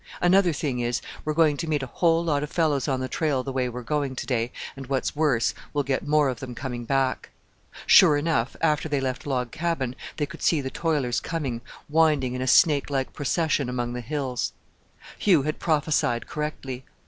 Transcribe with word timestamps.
Another 0.19 0.51
thing 0.51 0.79
is, 0.79 0.99
we're 1.23 1.35
going 1.35 1.57
to 1.57 1.67
meet 1.67 1.83
a 1.83 1.85
whole 1.85 2.23
lot 2.23 2.41
of 2.41 2.49
fellows 2.49 2.87
on 2.87 3.01
the 3.01 3.07
trail 3.07 3.43
the 3.43 3.51
way 3.51 3.69
we're 3.69 3.83
going 3.83 4.15
to 4.15 4.25
day; 4.25 4.51
and, 4.75 4.87
what's 4.87 5.15
worse, 5.15 5.53
we'll 5.75 5.83
get 5.83 6.07
more 6.07 6.27
of 6.27 6.39
them 6.39 6.55
coming 6.55 6.85
back." 6.85 7.29
Sure 7.85 8.17
enough, 8.17 8.55
after 8.61 8.89
they 8.89 8.99
left 8.99 9.27
Log 9.27 9.51
Cabin, 9.51 9.95
they 10.17 10.25
could 10.25 10.41
see 10.41 10.59
the 10.59 10.71
toilers 10.71 11.19
coming, 11.19 11.61
winding 11.87 12.33
in 12.33 12.41
a 12.41 12.47
snake 12.47 12.89
like 12.89 13.13
procession 13.13 13.69
among 13.69 13.93
the 13.93 14.01
hills. 14.01 14.53
Hugh 15.19 15.43
had 15.43 15.59
prophesied 15.59 16.25
correctly. 16.25 16.83